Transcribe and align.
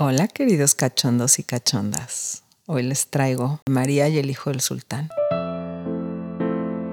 Hola 0.00 0.28
queridos 0.28 0.76
cachondos 0.76 1.40
y 1.40 1.42
cachondas. 1.42 2.44
Hoy 2.66 2.84
les 2.84 3.08
traigo 3.08 3.60
María 3.68 4.06
y 4.06 4.18
el 4.18 4.30
hijo 4.30 4.50
del 4.50 4.60
sultán. 4.60 5.08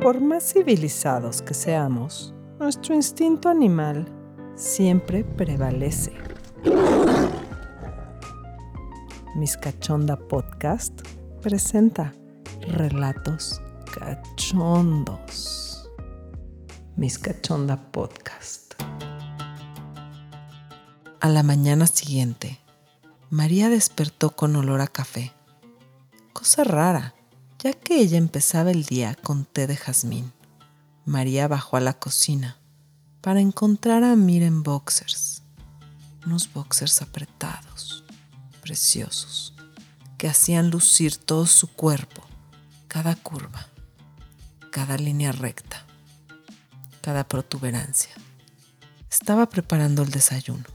Por 0.02 0.22
más 0.22 0.52
civilizados 0.52 1.44
que 1.44 1.54
seamos, 1.54 2.34
nuestro 2.58 2.96
instinto 2.96 3.48
animal 3.48 4.12
siempre 4.56 5.24
prevalece. 5.24 6.14
Mis 9.36 9.56
Cachonda 9.56 10.18
Podcast 10.18 11.00
presenta 11.44 12.12
relatos 12.62 13.62
cachondos. 14.00 15.92
Mis 16.96 17.20
Cachonda 17.20 17.92
Podcast. 17.92 18.74
A 21.20 21.30
la 21.30 21.44
mañana 21.44 21.86
siguiente, 21.86 22.65
María 23.30 23.70
despertó 23.70 24.36
con 24.36 24.56
olor 24.56 24.82
a 24.82 24.88
café. 24.88 25.34
Cosa 26.34 26.64
rara, 26.64 27.16
ya 27.60 27.74
que 27.74 28.00
ella 28.00 28.18
empezaba 28.18 28.70
el 28.72 28.86
día 28.86 29.16
con 29.16 29.46
té 29.46 29.66
de 29.66 29.76
jazmín. 29.76 30.32
María 31.06 31.48
bajó 31.48 31.78
a 31.78 31.82
la 31.82 31.94
cocina 31.94 32.58
para 33.22 33.42
encontrar 33.42 34.04
a 34.04 34.12
Amir 34.12 34.44
en 34.44 34.62
boxers. 34.62 35.42
Unos 36.26 36.52
boxers 36.54 37.02
apretados, 37.02 38.04
preciosos, 38.62 39.56
que 40.18 40.28
hacían 40.28 40.70
lucir 40.70 41.18
todo 41.18 41.48
su 41.48 41.68
cuerpo, 41.68 42.24
cada 42.88 43.16
curva, 43.16 43.68
cada 44.72 44.98
línea 44.98 45.32
recta, 45.32 45.84
cada 47.02 47.28
protuberancia. 47.28 48.12
Estaba 49.10 49.50
preparando 49.50 50.04
el 50.04 50.12
desayuno. 50.12 50.75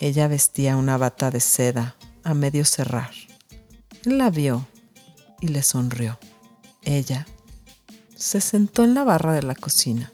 Ella 0.00 0.28
vestía 0.28 0.76
una 0.76 0.98
bata 0.98 1.30
de 1.30 1.40
seda 1.40 1.96
a 2.24 2.34
medio 2.34 2.64
cerrar. 2.64 3.12
Él 4.04 4.18
la 4.18 4.30
vio 4.30 4.66
y 5.40 5.48
le 5.48 5.62
sonrió. 5.62 6.18
Ella 6.82 7.26
se 8.16 8.40
sentó 8.40 8.84
en 8.84 8.94
la 8.94 9.04
barra 9.04 9.32
de 9.32 9.42
la 9.42 9.54
cocina 9.54 10.12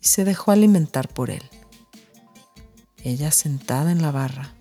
y 0.00 0.06
se 0.06 0.24
dejó 0.24 0.52
alimentar 0.52 1.08
por 1.08 1.30
él. 1.30 1.42
Ella 3.02 3.30
sentada 3.32 3.92
en 3.92 4.00
la 4.00 4.10
barra 4.10 4.54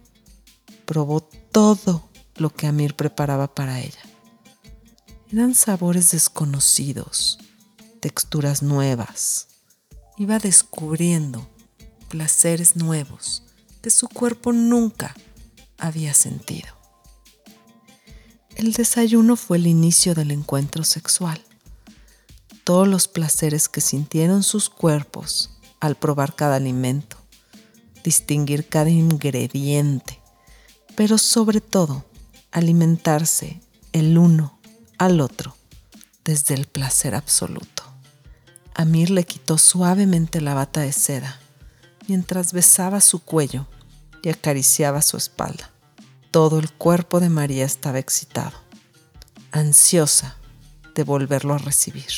probó 0.86 1.22
todo 1.22 2.09
lo 2.36 2.50
que 2.50 2.67
Amir 2.67 2.95
preparaba 2.95 3.54
para 3.54 3.80
ella. 3.80 4.02
Eran 5.31 5.56
sabores 5.56 6.11
desconocidos, 6.11 7.39
texturas 8.00 8.61
nuevas. 8.61 9.48
Iba 10.17 10.39
descubriendo 10.39 11.48
placeres 12.09 12.76
nuevos 12.76 13.44
que 13.84 13.89
su 13.89 14.08
cuerpo 14.08 14.53
nunca 14.53 15.14
había 15.78 16.14
sentido. 16.14 16.70
El 18.56 18.72
desayuno 18.72 19.36
fue 19.36 19.58
el 19.58 19.67
inicio 19.67 20.16
del 20.16 20.31
encuentro 20.31 20.86
sexual. 20.86 21.44
Todos 22.64 22.88
los 22.88 23.09
placeres 23.09 23.67
que 23.67 23.81
sintieron 23.81 24.42
sus 24.42 24.70
cuerpos 24.70 25.59
al 25.81 25.95
probar 25.95 26.34
cada 26.34 26.56
alimento, 26.56 27.17
distinguir 28.06 28.70
cada 28.70 28.89
ingrediente, 28.89 30.22
pero 30.95 31.17
sobre 31.17 31.59
todo 31.59 32.06
alimentarse 32.52 33.59
el 33.92 34.17
uno 34.17 34.58
al 34.98 35.20
otro 35.20 35.58
desde 36.23 36.54
el 36.54 36.67
placer 36.67 37.16
absoluto. 37.16 37.84
Amir 38.76 39.09
le 39.09 39.26
quitó 39.26 39.58
suavemente 39.58 40.39
la 40.39 40.54
bata 40.54 40.80
de 40.80 40.94
seda 40.94 41.42
mientras 42.08 42.54
besaba 42.54 43.02
su 43.02 43.20
cuello 43.23 43.68
y 44.22 44.30
acariciaba 44.30 45.02
su 45.02 45.18
espalda. 45.18 45.70
Todo 46.32 46.60
el 46.60 46.72
cuerpo 46.72 47.20
de 47.20 47.30
María 47.30 47.66
estaba 47.66 48.00
excitado, 48.00 48.58
ansiosa 49.52 50.38
de 50.95 51.04
volverlo 51.04 51.54
a 51.54 51.60
recibir. 51.60 52.12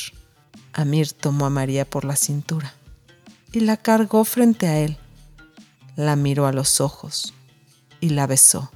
Amir 0.72 1.12
tomó 1.12 1.46
a 1.46 1.50
María 1.50 1.88
por 1.88 2.04
la 2.04 2.16
cintura 2.16 2.74
y 3.52 3.60
la 3.60 3.76
cargó 3.76 4.24
frente 4.24 4.66
a 4.66 4.78
él. 4.78 4.98
La 5.96 6.16
miró 6.16 6.46
a 6.46 6.52
los 6.52 6.80
ojos 6.80 7.32
y 8.00 8.10
la 8.10 8.26
besó 8.26 8.70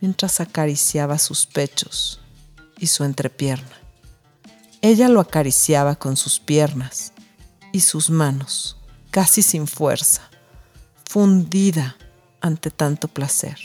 mientras 0.00 0.40
acariciaba 0.40 1.18
sus 1.18 1.46
pechos 1.46 2.20
y 2.78 2.88
su 2.88 3.04
entrepierna. 3.04 3.80
Ella 4.82 5.08
lo 5.08 5.20
acariciaba 5.20 5.96
con 5.96 6.18
sus 6.18 6.40
piernas 6.40 7.14
y 7.72 7.80
sus 7.80 8.10
manos, 8.10 8.76
casi 9.10 9.40
sin 9.40 9.66
fuerza, 9.66 10.30
fundida 11.14 11.96
ante 12.40 12.72
tanto 12.72 13.06
placer, 13.06 13.56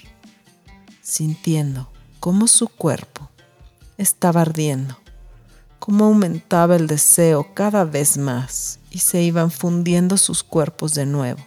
sintiendo 1.02 1.92
cómo 2.20 2.46
su 2.46 2.68
cuerpo 2.68 3.28
estaba 3.98 4.42
ardiendo, 4.42 5.00
cómo 5.80 6.06
aumentaba 6.06 6.76
el 6.76 6.86
deseo 6.86 7.56
cada 7.56 7.86
vez 7.86 8.20
más 8.20 8.78
y 8.92 9.00
se 9.00 9.24
iban 9.24 9.50
fundiendo 9.50 10.18
sus 10.18 10.44
cuerpos 10.44 10.94
de 10.94 11.08
nuevo, 11.08 11.44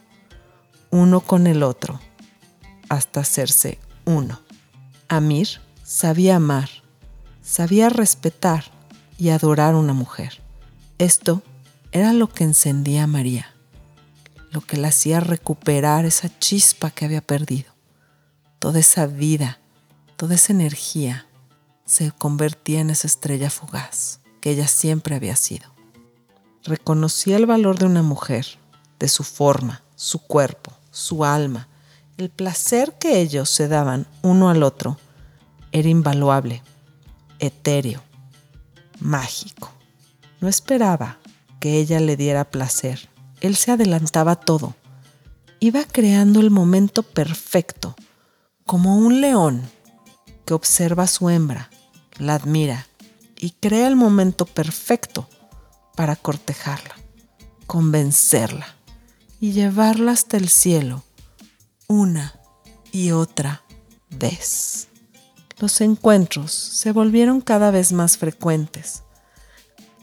uno 0.90 1.20
con 1.20 1.46
el 1.46 1.62
otro, 1.62 2.00
hasta 2.88 3.20
hacerse 3.20 3.78
uno. 4.04 4.40
Amir 5.06 5.60
sabía 5.84 6.34
amar, 6.34 6.68
sabía 7.44 7.90
respetar 7.90 8.64
y 9.18 9.28
adorar 9.28 9.74
a 9.74 9.78
una 9.78 9.92
mujer. 9.92 10.42
Esto 10.98 11.42
era 11.92 12.12
lo 12.12 12.28
que 12.28 12.42
encendía 12.42 13.04
a 13.04 13.06
María 13.06 13.51
lo 14.52 14.60
que 14.60 14.76
la 14.76 14.88
hacía 14.88 15.18
recuperar 15.18 16.04
esa 16.04 16.30
chispa 16.38 16.90
que 16.90 17.06
había 17.06 17.22
perdido. 17.22 17.72
Toda 18.58 18.78
esa 18.78 19.06
vida, 19.06 19.58
toda 20.16 20.34
esa 20.34 20.52
energía 20.52 21.26
se 21.86 22.12
convertía 22.12 22.80
en 22.80 22.90
esa 22.90 23.06
estrella 23.06 23.50
fugaz 23.50 24.20
que 24.40 24.50
ella 24.50 24.68
siempre 24.68 25.16
había 25.16 25.36
sido. 25.36 25.72
Reconocía 26.64 27.36
el 27.36 27.46
valor 27.46 27.78
de 27.78 27.86
una 27.86 28.02
mujer, 28.02 28.46
de 28.98 29.08
su 29.08 29.24
forma, 29.24 29.82
su 29.96 30.20
cuerpo, 30.20 30.72
su 30.90 31.24
alma, 31.24 31.68
el 32.18 32.28
placer 32.28 32.98
que 32.98 33.20
ellos 33.20 33.48
se 33.48 33.68
daban 33.68 34.06
uno 34.20 34.50
al 34.50 34.62
otro 34.62 34.98
era 35.72 35.88
invaluable, 35.88 36.62
etéreo, 37.38 38.02
mágico. 39.00 39.72
No 40.40 40.48
esperaba 40.48 41.18
que 41.58 41.78
ella 41.78 41.98
le 42.00 42.16
diera 42.16 42.44
placer, 42.44 43.08
él 43.42 43.56
se 43.56 43.72
adelantaba 43.72 44.36
todo. 44.36 44.74
Iba 45.60 45.84
creando 45.84 46.40
el 46.40 46.50
momento 46.50 47.02
perfecto, 47.02 47.94
como 48.64 48.96
un 48.96 49.20
león 49.20 49.62
que 50.46 50.54
observa 50.54 51.04
a 51.04 51.08
su 51.08 51.28
hembra, 51.28 51.68
la 52.18 52.34
admira 52.34 52.86
y 53.36 53.50
crea 53.50 53.88
el 53.88 53.96
momento 53.96 54.46
perfecto 54.46 55.28
para 55.96 56.16
cortejarla, 56.16 56.94
convencerla 57.66 58.66
y 59.40 59.52
llevarla 59.52 60.12
hasta 60.12 60.36
el 60.36 60.48
cielo 60.48 61.04
una 61.88 62.40
y 62.92 63.10
otra 63.10 63.62
vez. 64.08 64.88
Los 65.58 65.80
encuentros 65.80 66.52
se 66.52 66.92
volvieron 66.92 67.40
cada 67.40 67.70
vez 67.70 67.92
más 67.92 68.18
frecuentes. 68.18 69.02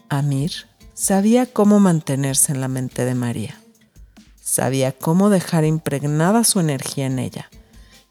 Amir 0.08 0.69
Sabía 0.94 1.46
cómo 1.46 1.80
mantenerse 1.80 2.52
en 2.52 2.60
la 2.60 2.68
mente 2.68 3.04
de 3.04 3.14
María. 3.14 3.60
Sabía 4.42 4.92
cómo 4.92 5.30
dejar 5.30 5.64
impregnada 5.64 6.44
su 6.44 6.60
energía 6.60 7.06
en 7.06 7.18
ella 7.18 7.48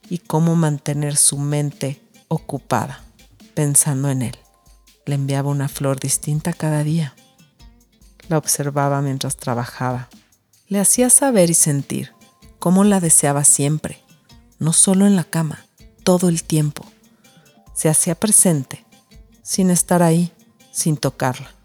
y 0.09 0.19
cómo 0.19 0.55
mantener 0.55 1.17
su 1.17 1.37
mente 1.37 2.01
ocupada, 2.29 3.03
pensando 3.53 4.09
en 4.09 4.21
él. 4.21 4.37
Le 5.05 5.15
enviaba 5.15 5.49
una 5.49 5.67
flor 5.67 5.99
distinta 5.99 6.53
cada 6.53 6.83
día. 6.83 7.15
La 8.27 8.37
observaba 8.37 9.01
mientras 9.01 9.37
trabajaba. 9.37 10.09
Le 10.67 10.79
hacía 10.79 11.09
saber 11.09 11.49
y 11.49 11.55
sentir 11.55 12.13
cómo 12.59 12.83
la 12.83 12.99
deseaba 12.99 13.43
siempre, 13.43 14.01
no 14.59 14.73
solo 14.73 15.05
en 15.05 15.15
la 15.15 15.23
cama, 15.23 15.65
todo 16.03 16.29
el 16.29 16.43
tiempo. 16.43 16.85
Se 17.73 17.89
hacía 17.89 18.15
presente, 18.15 18.85
sin 19.41 19.69
estar 19.69 20.03
ahí, 20.03 20.31
sin 20.71 20.97
tocarla. 20.97 21.58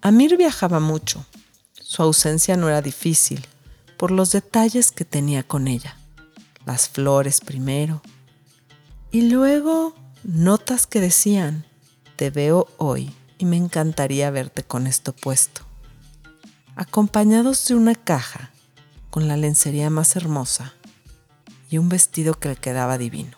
Amir 0.00 0.36
viajaba 0.36 0.78
mucho. 0.78 1.26
Su 1.72 2.02
ausencia 2.02 2.56
no 2.56 2.68
era 2.68 2.82
difícil 2.82 3.44
por 3.96 4.12
los 4.12 4.30
detalles 4.30 4.92
que 4.92 5.04
tenía 5.04 5.42
con 5.42 5.66
ella. 5.66 5.96
Las 6.66 6.88
flores 6.88 7.40
primero 7.40 8.00
y 9.10 9.22
luego 9.22 9.96
notas 10.22 10.86
que 10.86 11.00
decían, 11.00 11.64
te 12.14 12.30
veo 12.30 12.68
hoy 12.76 13.12
y 13.38 13.44
me 13.44 13.56
encantaría 13.56 14.30
verte 14.30 14.62
con 14.62 14.86
esto 14.86 15.12
puesto. 15.12 15.62
Acompañados 16.76 17.66
de 17.66 17.74
una 17.74 17.96
caja 17.96 18.52
con 19.10 19.26
la 19.26 19.36
lencería 19.36 19.90
más 19.90 20.14
hermosa 20.14 20.74
y 21.70 21.78
un 21.78 21.88
vestido 21.88 22.34
que 22.34 22.50
le 22.50 22.56
quedaba 22.56 22.98
divino. 22.98 23.36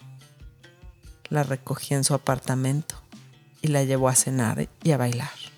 La 1.31 1.43
recogí 1.43 1.95
en 1.95 2.05
su 2.05 2.13
apartamento 2.13 2.97
y 3.63 3.69
la 3.69 3.83
llevó 3.85 4.09
a 4.09 4.15
cenar 4.15 4.69
y 4.83 4.91
a 4.91 4.99
bailar 4.99 5.50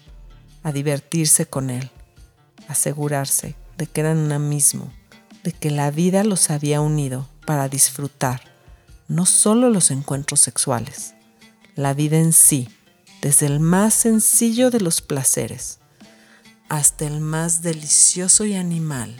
a 0.62 0.72
divertirse 0.72 1.46
con 1.46 1.70
él, 1.70 1.90
asegurarse 2.68 3.56
de 3.76 3.86
que 3.86 4.00
eran 4.00 4.18
una 4.18 4.38
mismo, 4.38 4.92
de 5.42 5.52
que 5.52 5.70
la 5.70 5.90
vida 5.90 6.24
los 6.24 6.50
había 6.50 6.80
unido 6.80 7.28
para 7.46 7.68
disfrutar 7.68 8.42
no 9.08 9.26
solo 9.26 9.70
los 9.70 9.90
encuentros 9.90 10.40
sexuales, 10.40 11.14
la 11.74 11.94
vida 11.94 12.18
en 12.18 12.32
sí, 12.32 12.68
desde 13.20 13.46
el 13.46 13.60
más 13.60 13.94
sencillo 13.94 14.70
de 14.70 14.80
los 14.80 15.00
placeres 15.00 15.80
hasta 16.68 17.06
el 17.06 17.20
más 17.20 17.60
delicioso 17.60 18.46
y 18.46 18.54
animal 18.54 19.14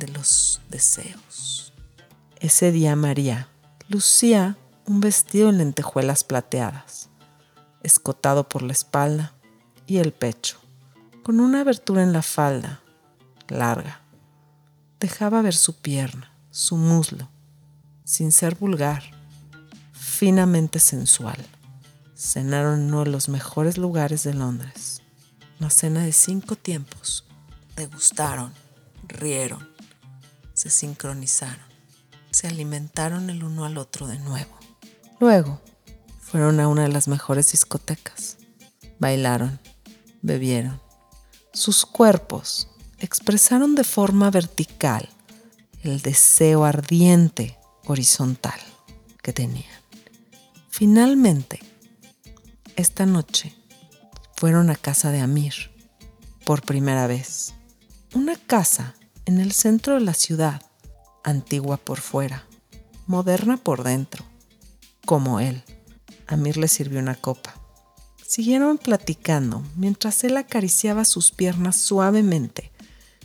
de 0.00 0.08
los 0.08 0.60
deseos. 0.68 1.72
Ese 2.40 2.72
día 2.72 2.96
María 2.96 3.48
lucía 3.88 4.56
un 4.86 4.98
vestido 4.98 5.48
en 5.48 5.58
lentejuelas 5.58 6.24
plateadas, 6.24 7.08
escotado 7.84 8.48
por 8.48 8.62
la 8.62 8.72
espalda 8.72 9.32
y 9.86 9.98
el 9.98 10.12
pecho, 10.12 10.58
con 11.22 11.40
una 11.40 11.60
abertura 11.60 12.02
en 12.02 12.12
la 12.12 12.22
falda 12.22 12.80
larga. 13.48 14.00
Dejaba 14.98 15.42
ver 15.42 15.54
su 15.54 15.76
pierna, 15.76 16.32
su 16.50 16.76
muslo, 16.76 17.28
sin 18.04 18.32
ser 18.32 18.56
vulgar, 18.56 19.02
finamente 19.92 20.78
sensual. 20.78 21.38
Cenaron 22.16 22.80
en 22.80 22.86
uno 22.86 23.04
de 23.04 23.10
los 23.10 23.28
mejores 23.28 23.78
lugares 23.78 24.22
de 24.22 24.34
Londres, 24.34 25.02
una 25.60 25.70
cena 25.70 26.02
de 26.02 26.12
cinco 26.12 26.56
tiempos. 26.56 27.24
Degustaron, 27.76 28.52
rieron, 29.08 29.68
se 30.54 30.70
sincronizaron, 30.70 31.64
se 32.30 32.48
alimentaron 32.48 33.30
el 33.30 33.42
uno 33.44 33.64
al 33.64 33.78
otro 33.78 34.06
de 34.06 34.18
nuevo. 34.18 34.56
Luego 35.20 35.60
fueron 36.20 36.60
a 36.60 36.68
una 36.68 36.82
de 36.82 36.88
las 36.88 37.08
mejores 37.08 37.52
discotecas. 37.52 38.38
Bailaron, 38.98 39.58
bebieron. 40.20 40.80
Sus 41.54 41.84
cuerpos 41.84 42.68
expresaron 42.98 43.74
de 43.74 43.84
forma 43.84 44.30
vertical 44.30 45.08
el 45.82 46.00
deseo 46.00 46.64
ardiente 46.64 47.58
horizontal 47.84 48.58
que 49.22 49.34
tenían. 49.34 49.82
Finalmente, 50.70 51.60
esta 52.76 53.04
noche 53.04 53.54
fueron 54.34 54.70
a 54.70 54.76
casa 54.76 55.10
de 55.10 55.20
Amir 55.20 55.52
por 56.46 56.62
primera 56.62 57.06
vez. 57.06 57.54
Una 58.14 58.36
casa 58.36 58.94
en 59.26 59.38
el 59.38 59.52
centro 59.52 59.94
de 59.94 60.00
la 60.00 60.14
ciudad, 60.14 60.62
antigua 61.22 61.76
por 61.76 62.00
fuera, 62.00 62.46
moderna 63.06 63.58
por 63.58 63.84
dentro, 63.84 64.24
como 65.04 65.38
él. 65.38 65.62
Amir 66.26 66.56
le 66.56 66.68
sirvió 66.68 66.98
una 66.98 67.14
copa. 67.14 67.61
Siguieron 68.34 68.78
platicando 68.78 69.62
mientras 69.76 70.24
él 70.24 70.38
acariciaba 70.38 71.04
sus 71.04 71.32
piernas 71.32 71.76
suavemente 71.76 72.72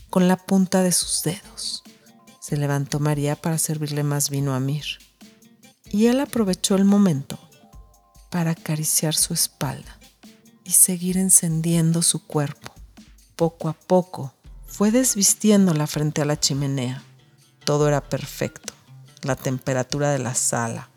con 0.09 0.27
la 0.27 0.36
punta 0.36 0.83
de 0.83 0.92
sus 0.92 1.24
dedos. 1.24 1.81
Se 2.42 2.57
levantó 2.57 3.00
María 3.00 3.38
para 3.38 3.57
servirle 3.57 4.04
más 4.04 4.30
vino 4.30 4.51
a 4.51 4.57
Amir 4.57 4.83
y 5.89 6.07
él 6.07 6.19
aprovechó 6.19 6.75
el 6.75 6.83
momento 6.83 7.39
para 8.30 8.51
acariciar 8.51 9.15
su 9.15 9.33
espalda 9.33 9.98
y 10.65 10.71
seguir 10.71 11.18
encendiendo 11.18 12.01
su 12.01 12.27
cuerpo. 12.27 12.74
Poco 13.38 13.69
a 13.69 13.74
poco 13.74 14.33
fue 14.65 14.92
desvistiéndola 14.92 15.88
frente 15.88 16.21
a 16.21 16.25
la 16.25 16.38
chimenea. 16.38 17.01
Todo 17.63 17.88
era 17.88 18.01
perfecto. 18.01 18.74
La 19.21 19.38
temperatura 19.38 20.12
de 20.12 20.19
la 20.19 20.36
sala, 20.36 20.89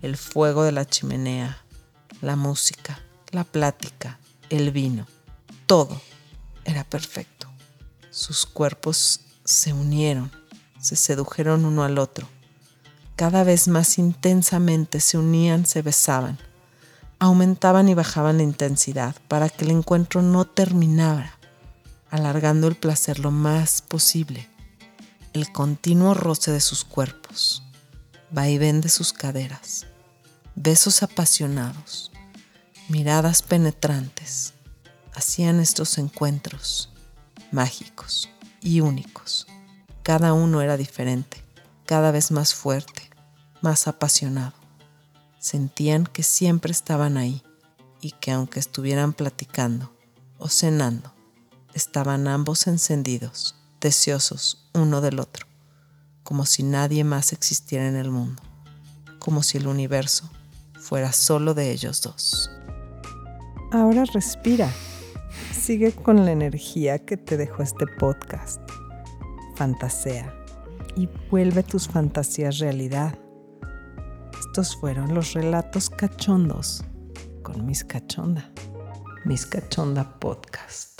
el 0.00 0.16
fuego 0.16 0.64
de 0.64 0.72
la 0.72 0.86
chimenea, 0.86 1.62
la 2.22 2.34
música, 2.34 2.98
la 3.32 3.44
plática, 3.44 4.18
el 4.50 4.70
vino, 4.70 5.06
todo 5.66 6.00
era 6.64 6.84
perfecto. 6.84 7.48
Sus 8.10 8.44
cuerpos 8.44 9.20
se 9.44 9.72
unieron, 9.72 10.30
se 10.78 10.96
sedujeron 10.96 11.64
uno 11.64 11.82
al 11.82 11.98
otro. 11.98 12.28
Cada 13.16 13.42
vez 13.42 13.68
más 13.68 13.98
intensamente 13.98 15.00
se 15.00 15.16
unían, 15.16 15.64
se 15.64 15.80
besaban, 15.80 16.38
aumentaban 17.18 17.88
y 17.88 17.94
bajaban 17.94 18.36
la 18.36 18.42
intensidad 18.42 19.16
para 19.28 19.48
que 19.48 19.64
el 19.64 19.70
encuentro 19.70 20.20
no 20.20 20.44
terminara, 20.44 21.38
alargando 22.10 22.68
el 22.68 22.76
placer 22.76 23.18
lo 23.18 23.30
más 23.30 23.80
posible. 23.80 24.48
El 25.32 25.50
continuo 25.52 26.12
roce 26.12 26.52
de 26.52 26.60
sus 26.60 26.84
cuerpos, 26.84 27.62
vaivén 28.30 28.82
de 28.82 28.90
sus 28.90 29.14
caderas, 29.14 29.86
besos 30.54 31.02
apasionados, 31.02 32.11
miradas 32.88 33.42
penetrantes 33.42 34.54
hacían 35.14 35.60
estos 35.60 35.98
encuentros 35.98 36.90
mágicos 37.50 38.28
y 38.60 38.80
únicos. 38.80 39.46
Cada 40.02 40.32
uno 40.32 40.62
era 40.62 40.76
diferente, 40.76 41.42
cada 41.86 42.10
vez 42.10 42.30
más 42.30 42.54
fuerte, 42.54 43.10
más 43.60 43.86
apasionado. 43.86 44.54
Sentían 45.38 46.06
que 46.06 46.22
siempre 46.22 46.72
estaban 46.72 47.16
ahí 47.16 47.42
y 48.00 48.12
que 48.12 48.32
aunque 48.32 48.58
estuvieran 48.58 49.12
platicando 49.12 49.92
o 50.38 50.48
cenando, 50.48 51.12
estaban 51.74 52.26
ambos 52.26 52.66
encendidos, 52.66 53.54
deseosos 53.80 54.68
uno 54.74 55.00
del 55.00 55.20
otro, 55.20 55.46
como 56.24 56.46
si 56.46 56.62
nadie 56.62 57.04
más 57.04 57.32
existiera 57.32 57.86
en 57.86 57.96
el 57.96 58.10
mundo, 58.10 58.42
como 59.18 59.42
si 59.42 59.58
el 59.58 59.66
universo 59.66 60.28
fuera 60.74 61.12
solo 61.12 61.54
de 61.54 61.70
ellos 61.70 62.02
dos. 62.02 62.50
Ahora 63.72 64.04
respira. 64.04 64.68
Sigue 65.50 65.92
con 65.92 66.26
la 66.26 66.32
energía 66.32 66.98
que 66.98 67.16
te 67.16 67.38
dejó 67.38 67.62
este 67.62 67.86
podcast. 67.86 68.60
Fantasea 69.56 70.30
y 70.94 71.08
vuelve 71.30 71.62
tus 71.62 71.88
fantasías 71.88 72.58
realidad. 72.58 73.18
Estos 74.38 74.76
fueron 74.76 75.14
los 75.14 75.32
relatos 75.32 75.88
cachondos 75.88 76.84
con 77.42 77.64
Miss 77.64 77.82
Cachonda. 77.82 78.52
Miss 79.24 79.46
Cachonda 79.46 80.18
Podcast. 80.20 80.91